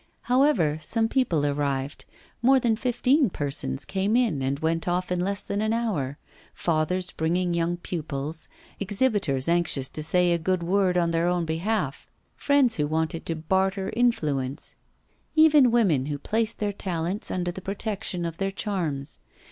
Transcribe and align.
However, 0.23 0.79
some 0.81 1.07
people 1.07 1.45
arrived; 1.45 2.05
more 2.41 2.59
than 2.59 2.75
fifteen 2.75 3.29
persons 3.29 3.85
came 3.85 4.15
in 4.15 4.41
and 4.41 4.57
went 4.57 4.87
off 4.87 5.11
in 5.11 5.19
less 5.19 5.43
than 5.43 5.61
an 5.61 5.73
hour 5.73 6.17
fathers 6.55 7.11
bringing 7.11 7.53
young 7.53 7.77
pupils, 7.77 8.47
exhibitors 8.79 9.47
anxious 9.47 9.87
to 9.89 10.01
say 10.01 10.31
a 10.31 10.39
good 10.39 10.63
word 10.63 10.97
on 10.97 11.11
their 11.11 11.27
own 11.27 11.45
behalf, 11.45 12.07
friends 12.35 12.77
who 12.77 12.87
wanted 12.87 13.27
to 13.27 13.35
barter 13.35 13.91
influence, 13.95 14.73
even 15.35 15.69
women 15.69 16.07
who 16.07 16.17
placed 16.17 16.57
their 16.57 16.73
talents 16.73 17.29
under 17.29 17.51
the 17.51 17.61
protection 17.61 18.25
of 18.25 18.39
their 18.39 18.49
charms. 18.49 19.19